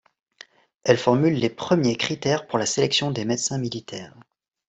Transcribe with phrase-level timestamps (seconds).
[0.83, 4.17] Elle formule les premiers critères pour la sélection des médecins militaires.